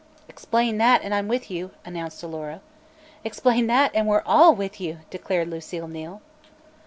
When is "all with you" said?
4.25-5.01